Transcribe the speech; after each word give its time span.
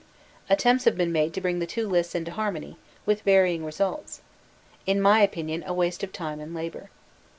jpg 0.01 0.07
TABLE] 0.47 0.53
Attempts 0.55 0.83
have 0.85 0.97
been 0.97 1.11
made 1.11 1.31
to 1.31 1.41
bring 1.41 1.59
the 1.59 1.67
two 1.67 1.87
lists* 1.87 2.15
into 2.15 2.31
harmony, 2.31 2.75
with 3.05 3.21
varying 3.21 3.63
results; 3.63 4.21
in 4.87 4.99
my 4.99 5.19
opinion, 5.19 5.63
a 5.67 5.75
waste 5.75 6.01
of 6.01 6.11
time 6.11 6.39
and 6.39 6.55
labour. 6.55 6.89